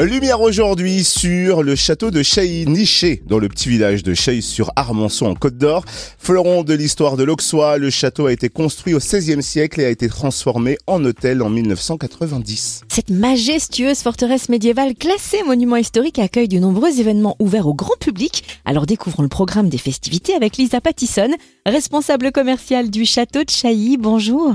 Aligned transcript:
Lumière 0.00 0.40
aujourd'hui 0.40 1.04
sur 1.04 1.62
le 1.62 1.76
château 1.76 2.10
de 2.10 2.22
Chailly, 2.22 2.66
niché 2.66 3.22
dans 3.26 3.38
le 3.38 3.48
petit 3.48 3.68
village 3.68 4.02
de 4.02 4.14
Chailly 4.14 4.42
sur 4.42 4.72
Armançon 4.74 5.26
en 5.26 5.34
Côte 5.34 5.58
d'Or. 5.58 5.84
Fleuron 6.18 6.64
de 6.64 6.72
l'histoire 6.72 7.16
de 7.16 7.22
l'Auxois, 7.22 7.76
le 7.76 7.90
château 7.90 8.26
a 8.26 8.32
été 8.32 8.48
construit 8.48 8.94
au 8.94 8.98
XVIe 8.98 9.42
siècle 9.42 9.80
et 9.80 9.84
a 9.84 9.90
été 9.90 10.08
transformé 10.08 10.78
en 10.86 11.04
hôtel 11.04 11.42
en 11.42 11.50
1990. 11.50 12.84
Cette 12.88 13.10
majestueuse 13.10 14.02
forteresse 14.02 14.48
médiévale 14.48 14.94
classée 14.94 15.42
monument 15.44 15.76
historique 15.76 16.18
accueille 16.18 16.48
de 16.48 16.58
nombreux 16.58 16.98
événements 16.98 17.36
ouverts 17.38 17.68
au 17.68 17.74
grand 17.74 17.96
public. 18.00 18.60
Alors 18.64 18.86
découvrons 18.86 19.22
le 19.22 19.28
programme 19.28 19.68
des 19.68 19.78
festivités 19.78 20.34
avec 20.34 20.56
Lisa 20.56 20.80
Pattison, 20.80 21.30
responsable 21.66 22.32
commerciale 22.32 22.90
du 22.90 23.04
château 23.04 23.44
de 23.44 23.50
Chailly. 23.50 23.98
Bonjour. 23.98 24.54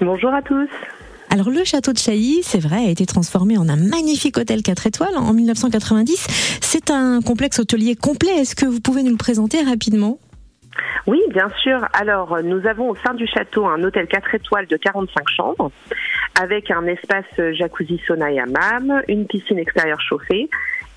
Bonjour 0.00 0.32
à 0.32 0.42
tous. 0.42 0.68
Alors 1.32 1.48
le 1.48 1.62
château 1.62 1.92
de 1.92 1.98
Chailly, 1.98 2.42
c'est 2.42 2.58
vrai, 2.58 2.86
a 2.86 2.90
été 2.90 3.06
transformé 3.06 3.56
en 3.56 3.68
un 3.68 3.76
magnifique 3.76 4.36
hôtel 4.36 4.62
4 4.62 4.88
étoiles 4.88 5.16
en 5.16 5.32
1990. 5.32 6.58
C'est 6.60 6.90
un 6.90 7.20
complexe 7.20 7.60
hôtelier 7.60 7.94
complet. 7.94 8.32
Est-ce 8.38 8.56
que 8.56 8.66
vous 8.66 8.80
pouvez 8.80 9.04
nous 9.04 9.12
le 9.12 9.16
présenter 9.16 9.62
rapidement? 9.62 10.18
Oui, 11.06 11.20
bien 11.30 11.48
sûr. 11.62 11.86
Alors, 11.92 12.42
nous 12.42 12.66
avons 12.66 12.90
au 12.90 12.96
sein 12.96 13.14
du 13.14 13.28
château 13.28 13.64
un 13.66 13.80
hôtel 13.84 14.08
4 14.08 14.34
étoiles 14.34 14.66
de 14.66 14.76
45 14.76 15.24
chambres, 15.36 15.70
avec 16.40 16.68
un 16.72 16.84
espace 16.86 17.24
jacuzzi 17.52 18.00
sauna 18.08 18.32
et 18.32 18.40
hammam, 18.40 19.02
une 19.06 19.26
piscine 19.26 19.58
extérieure 19.58 20.00
chauffée 20.00 20.50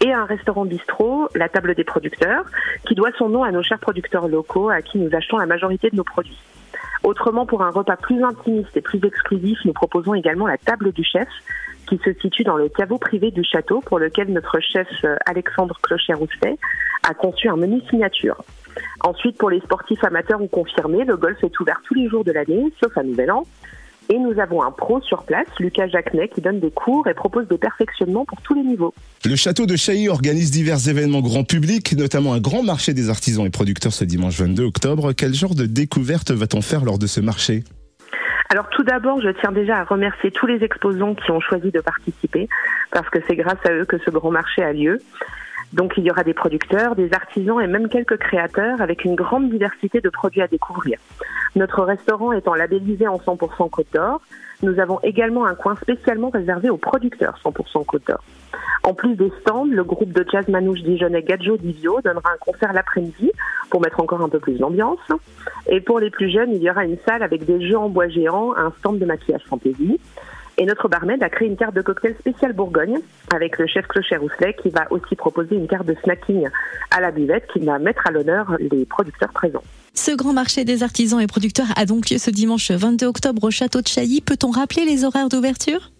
et 0.04 0.12
un 0.12 0.26
restaurant 0.26 0.65
bistrot, 0.65 1.29
la 1.35 1.48
table 1.48 1.76
des 1.76 1.84
producteurs, 1.84 2.45
qui 2.88 2.95
doit 2.95 3.12
son 3.20 3.29
nom 3.29 3.43
à 3.43 3.52
nos 3.52 3.62
chers 3.62 3.79
producteurs 3.79 4.27
locaux 4.27 4.70
à 4.70 4.81
qui 4.81 4.98
nous 4.98 5.15
achetons 5.15 5.38
la 5.38 5.45
majorité 5.45 5.91
de 5.91 5.95
nos 5.95 6.04
produits. 6.04 6.40
Autrement, 7.03 7.45
pour 7.45 7.62
un 7.63 7.70
repas 7.70 7.98
plus 7.98 8.23
intimiste 8.23 8.75
et 8.75 8.81
plus 8.81 8.99
exclusif, 9.03 9.59
nous 9.66 9.73
proposons 9.73 10.13
également 10.13 10.48
la 10.48 10.57
table 10.57 10.93
du 10.93 11.03
chef, 11.03 11.27
qui 11.88 11.98
se 11.98 12.13
situe 12.13 12.43
dans 12.43 12.55
le 12.55 12.70
caveau 12.70 12.98
privé 12.98 13.29
du 13.29 13.43
château, 13.43 13.81
pour 13.81 13.99
lequel 13.99 14.31
notre 14.31 14.59
chef 14.62 14.88
euh, 15.03 15.17
Alexandre 15.26 15.77
Clocher-Rousset 15.84 16.57
a 17.07 17.13
conçu 17.13 17.49
un 17.49 17.57
menu 17.57 17.81
signature. 17.90 18.41
Ensuite, 19.04 19.37
pour 19.37 19.49
les 19.49 19.59
sportifs 19.59 20.04
amateurs 20.04 20.41
ou 20.41 20.48
confirmés, 20.48 21.04
le 21.04 21.18
golf 21.18 21.43
est 21.43 21.59
ouvert 21.59 21.81
tous 21.85 21.93
les 21.93 22.07
jours 22.07 22.24
de 22.24 22.31
l'année, 22.31 22.71
sauf 22.81 22.98
à 22.98 23.04
Nouvel 23.04 23.31
An. 23.31 23.43
Et 24.09 24.20
nous 24.20 24.40
avons 24.40 24.62
un 24.62 24.71
pro 24.71 25.01
sur 25.01 25.23
place, 25.23 25.48
Lucas 25.59 25.87
Jacquenet, 25.87 26.27
qui 26.27 26.41
donne 26.41 26.59
des 26.59 26.71
cours 26.71 27.07
et 27.07 27.13
propose 27.13 27.48
des 27.48 27.57
perfectionnements 27.57 28.26
pour 28.26 28.41
tous 28.41 28.54
les 28.54 28.63
niveaux. 28.63 28.93
Le 29.26 29.35
château 29.35 29.65
de 29.65 29.76
Chailly 29.76 30.09
organise 30.09 30.51
divers 30.51 30.87
événements 30.90 31.21
grand 31.21 31.43
public, 31.43 31.93
notamment 31.98 32.34
un 32.34 32.40
grand 32.40 32.63
marché 32.63 32.93
des 32.93 33.09
artisans 33.09 33.46
et 33.46 33.49
producteurs 33.49 33.93
ce 33.93 34.04
dimanche 34.04 34.40
22 34.40 34.63
octobre. 34.65 35.13
Quel 35.13 35.34
genre 35.34 35.55
de 35.55 35.65
découverte 35.65 36.31
va-t-on 36.31 36.62
faire 36.62 36.84
lors 36.84 36.99
de 36.99 37.07
ce 37.07 37.21
marché? 37.21 37.63
Alors 38.49 38.70
tout 38.70 38.84
d'abord, 38.84 39.21
je 39.21 39.29
tiens 39.29 39.51
déjà 39.51 39.77
à 39.77 39.84
remercier 39.84 40.29
tous 40.29 40.46
les 40.46 40.63
exposants 40.63 41.15
qui 41.15 41.31
ont 41.31 41.40
choisi 41.40 41.71
de 41.71 41.79
participer, 41.79 42.48
parce 42.91 43.09
que 43.09 43.20
c'est 43.27 43.35
grâce 43.35 43.57
à 43.65 43.71
eux 43.71 43.85
que 43.85 43.98
ce 43.98 44.12
grand 44.12 44.31
marché 44.31 44.62
a 44.62 44.74
lieu. 44.74 44.99
Donc 45.71 45.93
il 45.98 46.04
y 46.04 46.12
aura 46.12 46.24
des 46.24 46.35
producteurs, 46.35 46.96
des 46.96 47.12
artisans 47.13 47.59
et 47.59 47.68
même 47.68 47.90
quelques 47.90 48.18
créateurs 48.18 48.79
avec 48.79 49.05
une 49.05 49.15
grande 49.15 49.49
diversité 49.49 50.01
de 50.01 50.09
produits 50.09 50.41
à 50.41 50.48
découvrir. 50.48 50.99
Notre 51.55 51.84
restaurant 51.84 52.32
étant 52.32 52.55
labellisé 52.55 53.07
en 53.07 53.18
100% 53.18 53.70
Côte 53.70 53.87
d'Or, 53.93 54.21
nous 54.63 54.79
avons 54.79 54.99
également 55.04 55.46
un 55.46 55.55
coin 55.55 55.76
spécialement 55.76 56.29
réservé 56.29 56.70
aux 56.70 56.77
producteurs 56.77 57.37
100% 57.43 57.85
Côte 57.85 58.07
d'Or. 58.07 58.23
En 58.84 58.93
plus 58.93 59.15
des 59.15 59.32
stands, 59.41 59.65
le 59.65 59.84
groupe 59.84 60.12
de 60.12 60.26
jazz 60.29 60.48
manouche 60.48 60.81
dijonnais 60.81 61.21
Gadjo 61.21 61.57
Divio 61.57 62.01
donnera 62.01 62.31
un 62.31 62.37
concert 62.40 62.74
l'après-midi 62.74 63.31
pour 63.70 63.81
mettre 63.81 63.99
encore 63.99 64.22
un 64.22 64.29
peu 64.29 64.40
plus 64.40 64.57
d'ambiance. 64.57 65.00
Et 65.68 65.79
pour 65.79 66.00
les 66.00 66.09
plus 66.09 66.29
jeunes, 66.29 66.51
il 66.53 66.62
y 66.62 66.69
aura 66.69 66.84
une 66.84 66.97
salle 67.07 67.24
avec 67.24 67.46
des 67.46 67.66
jeux 67.66 67.78
en 67.78 67.90
bois 67.90 68.09
géants, 68.09 68.53
un 68.57 68.74
stand 68.79 69.00
de 69.00 69.06
maquillage 69.06 69.44
fantaisie. 69.47 70.00
Et 70.57 70.66
notre 70.66 70.88
barmaid 70.88 71.22
a 71.23 71.29
créé 71.29 71.47
une 71.47 71.57
carte 71.57 71.75
de 71.75 71.81
cocktail 71.81 72.16
spéciale 72.19 72.53
Bourgogne 72.53 73.00
avec 73.34 73.57
le 73.57 73.66
chef 73.66 73.88
Clocher 73.88 74.18
Rousselet 74.18 74.56
qui 74.62 74.69
va 74.69 74.85
aussi 74.91 75.16
proposer 75.16 75.56
une 75.56 75.68
carte 75.68 75.88
de 75.88 75.96
snacking 76.03 76.47
à 76.91 77.01
la 77.01 77.12
buvette 77.12 77.47
qui 77.51 77.59
va 77.59 77.79
mettre 77.79 78.06
à 78.06 78.12
l'honneur 78.12 78.56
les 78.59 78.85
producteurs 78.85 79.31
présents. 79.31 79.63
Ce 79.96 80.12
grand 80.12 80.34
marché 80.34 80.66
des 80.66 80.84
artisans 80.84 81.22
et 81.22 81.28
producteurs 81.28 81.68
a 81.75 81.86
donc 81.86 82.09
lieu 82.09 82.18
ce 82.18 82.30
dimanche 82.31 82.72
22 82.72 83.06
octobre 83.06 83.44
au 83.44 83.52
château 83.52 83.81
de 83.81 83.88
Chailly. 83.88 84.22
Peut-on 84.22 84.52
rappeler 84.52 84.86
les 84.86 85.06
horaires 85.06 85.30
d'ouverture? 85.30 85.93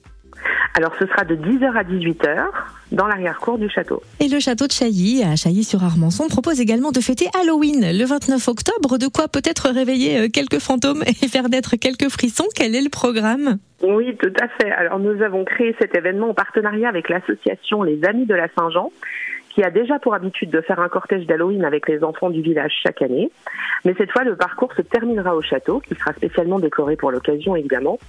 Alors 0.76 0.94
ce 0.98 1.06
sera 1.06 1.24
de 1.24 1.36
10h 1.36 1.78
à 1.78 1.84
18h 1.84 2.48
dans 2.92 3.08
l'arrière-cour 3.08 3.58
du 3.58 3.70
château. 3.70 4.02
Et 4.20 4.28
le 4.28 4.40
château 4.40 4.66
de 4.66 4.72
Chailly, 4.72 5.24
à 5.24 5.36
Chailly-sur-Armançon, 5.36 6.28
propose 6.28 6.60
également 6.60 6.92
de 6.92 7.00
fêter 7.00 7.28
Halloween 7.40 7.82
le 7.82 8.06
29 8.06 8.48
octobre. 8.48 8.98
De 8.98 9.08
quoi 9.08 9.28
peut-être 9.28 9.70
réveiller 9.70 10.20
euh, 10.20 10.28
quelques 10.30 10.60
fantômes 10.60 11.04
et 11.08 11.28
faire 11.28 11.50
naître 11.50 11.76
quelques 11.76 12.10
frissons. 12.10 12.48
Quel 12.56 12.76
est 12.76 12.82
le 12.82 12.90
programme? 12.90 13.58
Oui, 13.84 14.16
tout 14.18 14.34
à 14.42 14.48
fait. 14.48 14.72
Alors 14.72 15.00
nous 15.00 15.22
avons 15.22 15.46
créé 15.46 15.76
cet 15.80 15.96
événement 15.96 16.30
en 16.30 16.34
partenariat 16.34 16.90
avec 16.90 17.10
l'association 17.10 17.84
Les 17.84 18.04
Amis 18.06 18.26
de 18.26 18.36
la 18.36 18.48
Saint-Jean 18.58 18.92
qui 19.54 19.64
a 19.64 19.70
déjà 19.70 20.00
pour 20.00 20.16
habitude 20.16 20.50
de 20.50 20.62
faire 20.62 20.80
un 20.80 20.90
cortège 20.90 21.28
d'Halloween 21.28 21.64
avec 21.64 21.88
les 21.88 22.04
enfants 22.04 22.30
du 22.30 22.42
village 22.42 22.74
chaque 22.84 23.02
année. 23.02 23.32
Mais 23.86 23.94
cette 23.98 24.12
fois, 24.12 24.24
le 24.24 24.36
parcours 24.36 24.74
se 24.74 24.82
terminera 24.82 25.36
au 25.36 25.42
château, 25.42 25.80
qui 25.80 25.94
sera 25.96 26.14
spécialement 26.14 26.60
décoré 26.60 26.96
pour 26.96 27.12
l'occasion 27.12 27.56
évidemment, 27.56 28.00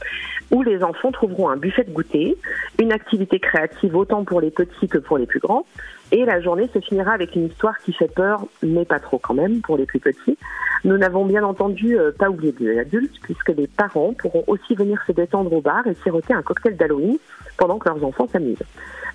où 0.50 0.62
les 0.62 0.82
enfants 0.82 1.12
trouveront 1.12 1.50
un 1.50 1.56
buffet 1.56 1.84
de 1.84 1.90
goûter, 1.90 2.36
une 2.80 2.92
activité 2.92 3.38
créative 3.40 3.94
autant 3.94 4.24
pour 4.24 4.40
les 4.40 4.50
petits 4.50 4.88
que 4.88 4.98
pour 4.98 5.18
les 5.18 5.26
plus 5.26 5.40
grands, 5.40 5.66
et 6.12 6.24
la 6.24 6.40
journée 6.40 6.68
se 6.72 6.80
finira 6.80 7.12
avec 7.12 7.34
une 7.34 7.46
histoire 7.46 7.78
qui 7.78 7.92
fait 7.92 8.12
peur, 8.12 8.46
mais 8.62 8.84
pas 8.84 9.00
trop 9.00 9.18
quand 9.18 9.34
même 9.34 9.60
pour 9.60 9.76
les 9.76 9.86
plus 9.86 10.00
petits. 10.00 10.38
Nous 10.84 10.98
n'avons 10.98 11.24
bien 11.24 11.42
entendu 11.42 11.98
euh, 11.98 12.12
pas 12.12 12.28
oublié 12.28 12.54
les 12.60 12.78
adultes, 12.78 13.14
puisque 13.22 13.48
les 13.48 13.66
parents 13.66 14.12
pourront 14.12 14.44
aussi 14.46 14.74
venir 14.74 15.02
se 15.06 15.12
détendre 15.12 15.50
au 15.52 15.62
bar 15.62 15.86
et 15.86 15.94
siroter 16.02 16.34
un 16.34 16.42
cocktail 16.42 16.76
d'Halloween 16.76 17.16
pendant 17.56 17.78
que 17.78 17.88
leurs 17.88 18.04
enfants 18.04 18.28
s'amusent. 18.30 18.62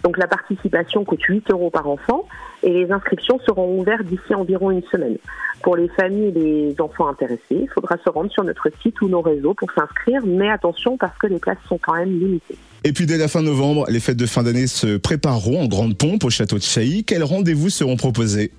Donc 0.03 0.17
la 0.17 0.27
participation 0.27 1.05
coûte 1.05 1.21
8 1.21 1.51
euros 1.51 1.69
par 1.69 1.87
enfant 1.87 2.25
et 2.63 2.71
les 2.71 2.91
inscriptions 2.91 3.39
seront 3.45 3.79
ouvertes 3.79 4.05
d'ici 4.05 4.33
environ 4.33 4.71
une 4.71 4.83
semaine. 4.91 5.17
Pour 5.61 5.75
les 5.75 5.89
familles 5.89 6.29
et 6.29 6.31
les 6.31 6.75
enfants 6.81 7.07
intéressés, 7.07 7.41
il 7.51 7.69
faudra 7.69 7.97
se 8.03 8.09
rendre 8.09 8.31
sur 8.31 8.43
notre 8.43 8.69
site 8.81 8.99
ou 9.01 9.09
nos 9.09 9.21
réseaux 9.21 9.53
pour 9.53 9.69
s'inscrire, 9.73 10.21
mais 10.25 10.49
attention 10.49 10.97
parce 10.97 11.17
que 11.17 11.27
les 11.27 11.37
places 11.37 11.57
sont 11.67 11.77
quand 11.77 11.95
même 11.95 12.17
limitées. 12.17 12.55
Et 12.85 12.93
puis 12.93 13.05
dès 13.05 13.17
la 13.17 13.27
fin 13.27 13.41
novembre, 13.41 13.85
les 13.89 13.99
fêtes 13.99 14.17
de 14.17 14.25
fin 14.25 14.41
d'année 14.41 14.67
se 14.67 14.97
prépareront 14.97 15.61
en 15.61 15.67
grande 15.67 15.97
pompe 15.97 16.23
au 16.23 16.29
château 16.29 16.57
de 16.57 16.63
Chailly. 16.63 17.03
Quels 17.03 17.23
rendez-vous 17.23 17.69
seront 17.69 17.97
proposés? 17.97 18.51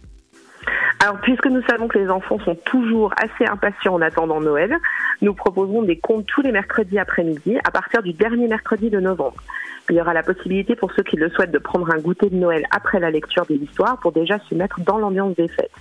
Alors, 1.02 1.16
puisque 1.22 1.46
nous 1.46 1.62
savons 1.62 1.88
que 1.88 1.98
les 1.98 2.10
enfants 2.10 2.38
sont 2.40 2.54
toujours 2.54 3.14
assez 3.16 3.50
impatients 3.50 3.94
en 3.94 4.02
attendant 4.02 4.38
Noël, 4.42 4.76
nous 5.22 5.32
proposerons 5.32 5.82
des 5.82 5.98
comptes 5.98 6.26
tous 6.26 6.42
les 6.42 6.52
mercredis 6.52 6.98
après-midi 6.98 7.56
à 7.64 7.70
partir 7.70 8.02
du 8.02 8.12
dernier 8.12 8.48
mercredi 8.48 8.90
de 8.90 9.00
novembre. 9.00 9.42
Il 9.88 9.96
y 9.96 10.00
aura 10.00 10.12
la 10.12 10.22
possibilité 10.22 10.76
pour 10.76 10.92
ceux 10.92 11.02
qui 11.02 11.16
le 11.16 11.30
souhaitent 11.30 11.52
de 11.52 11.58
prendre 11.58 11.90
un 11.90 11.98
goûter 11.98 12.28
de 12.28 12.36
Noël 12.36 12.66
après 12.70 13.00
la 13.00 13.10
lecture 13.10 13.46
de 13.46 13.54
l'histoire 13.54 13.98
pour 13.98 14.12
déjà 14.12 14.38
se 14.40 14.54
mettre 14.54 14.80
dans 14.80 14.98
l'ambiance 14.98 15.34
des 15.36 15.48
fêtes. 15.48 15.72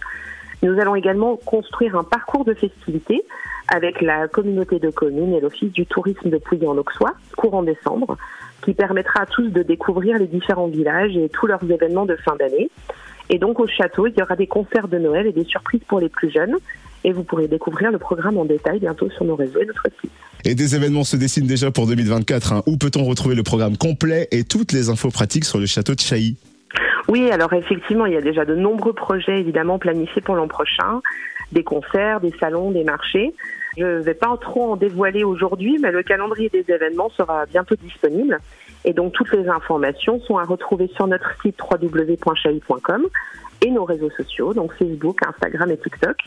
Nous 0.64 0.80
allons 0.80 0.96
également 0.96 1.36
construire 1.36 1.98
un 1.98 2.06
parcours 2.06 2.46
de 2.46 2.54
festivités 2.54 3.24
avec 3.68 4.02
la 4.02 4.30
communauté 4.30 4.80
de 4.80 4.90
communes 4.90 5.34
et 5.34 5.42
l'Office 5.42 5.74
du 5.74 5.86
tourisme 5.86 6.30
de 6.30 6.38
Pouilly 6.38 6.66
en 6.66 6.78
Auxois, 6.78 7.14
courant 7.36 7.64
décembre, 7.64 8.18
qui 8.64 8.74
permettra 8.74 9.24
à 9.24 9.26
tous 9.26 9.50
de 9.50 9.64
découvrir 9.64 10.18
les 10.18 10.28
différents 10.28 10.68
villages 10.68 11.16
et 11.18 11.28
tous 11.28 11.46
leurs 11.46 11.64
événements 11.70 12.06
de 12.06 12.16
fin 12.16 12.36
d'année. 12.38 12.70
Et 13.30 13.38
donc 13.38 13.60
au 13.60 13.68
château, 13.68 14.08
il 14.08 14.14
y 14.18 14.22
aura 14.22 14.36
des 14.36 14.48
concerts 14.48 14.88
de 14.88 14.98
Noël 14.98 15.28
et 15.28 15.32
des 15.32 15.44
surprises 15.44 15.82
pour 15.88 16.00
les 16.00 16.10
plus 16.10 16.32
jeunes. 16.32 16.56
Et 17.04 17.14
vous 17.14 17.24
pourrez 17.24 17.48
découvrir 17.48 17.92
le 17.92 17.98
programme 17.98 18.38
en 18.38 18.46
détail 18.46 18.80
bientôt 18.80 19.10
sur 19.10 19.24
nos 19.24 19.36
réseaux 19.36 19.60
et 19.62 19.66
notre 19.66 19.88
site. 20.02 20.12
Et 20.46 20.56
des 20.56 20.76
événements 20.76 21.04
se 21.04 21.16
dessinent 21.16 21.48
déjà 21.48 21.72
pour 21.72 21.88
2024. 21.88 22.54
Hein. 22.54 22.64
Où 22.66 22.78
peut-on 22.78 23.04
retrouver 23.04 23.36
le 23.36 23.44
programme 23.44 23.78
complet 23.78 24.28
et 24.32 24.44
toutes 24.44 24.72
les 24.72 24.90
infos 24.90 25.10
pratiques 25.10 25.46
sur 25.46 25.60
le 25.60 25.66
château 25.66 25.96
de 25.96 26.00
Chailly? 26.00 26.38
Oui, 27.08 27.32
alors 27.32 27.54
effectivement, 27.54 28.06
il 28.06 28.14
y 28.14 28.18
a 28.18 28.22
déjà 28.22 28.46
de 28.46 28.56
nombreux 28.56 28.94
projets 28.94 29.40
évidemment 29.40 29.80
planifiés 29.80 30.22
pour 30.22 30.36
l'an 30.36 30.48
prochain. 30.48 31.02
Des 31.52 31.64
concerts, 31.64 32.20
des 32.22 32.34
salons, 32.40 32.72
des 32.72 32.84
marchés. 32.84 33.34
Je 33.78 33.84
ne 33.84 34.00
vais 34.02 34.14
pas 34.14 34.36
trop 34.40 34.74
en 34.74 34.76
dévoiler 34.76 35.24
aujourd'hui, 35.24 35.78
mais 35.82 35.92
le 35.92 36.04
calendrier 36.04 36.50
des 36.50 36.66
événements 36.68 37.10
sera 37.12 37.46
bientôt 37.46 37.76
disponible. 37.76 38.40
Et 38.86 38.94
donc 38.94 39.14
toutes 39.14 39.32
les 39.34 39.48
informations 39.48 40.20
sont 40.22 40.38
à 40.38 40.44
retrouver 40.44 40.90
sur 40.96 41.08
notre 41.08 41.30
site 41.42 41.60
www.chailly.com 41.62 43.08
et 43.62 43.72
nos 43.72 43.84
réseaux 43.84 44.10
sociaux, 44.12 44.54
donc 44.54 44.74
Facebook, 44.74 45.20
Instagram 45.26 45.70
et 45.72 45.78
TikTok. 45.78 46.18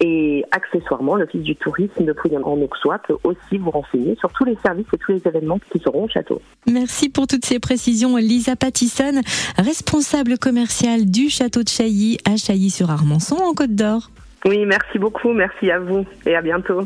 Et 0.00 0.44
accessoirement, 0.52 1.16
l'Office 1.16 1.42
du 1.42 1.56
tourisme 1.56 2.04
de 2.04 2.12
Pouilly 2.12 2.36
en 2.36 2.42
Auxois 2.42 2.98
peut 2.98 3.16
aussi 3.24 3.58
vous 3.58 3.70
renseigner 3.70 4.14
sur 4.16 4.30
tous 4.30 4.44
les 4.44 4.56
services 4.64 4.86
et 4.92 4.98
tous 4.98 5.12
les 5.12 5.22
événements 5.26 5.58
qui 5.72 5.80
seront 5.80 6.04
au 6.04 6.08
château. 6.08 6.40
Merci 6.70 7.08
pour 7.08 7.26
toutes 7.26 7.44
ces 7.44 7.58
précisions, 7.58 8.16
Lisa 8.16 8.54
Pattison, 8.54 9.22
responsable 9.56 10.38
commerciale 10.38 11.06
du 11.06 11.28
château 11.28 11.64
de 11.64 11.68
Chailly 11.68 12.18
à 12.24 12.36
Chailly-sur-Armançon 12.36 13.36
en 13.36 13.54
Côte 13.54 13.74
d'Or. 13.74 14.10
Oui, 14.44 14.64
merci 14.66 15.00
beaucoup, 15.00 15.32
merci 15.32 15.68
à 15.70 15.80
vous 15.80 16.06
et 16.26 16.36
à 16.36 16.42
bientôt. 16.42 16.82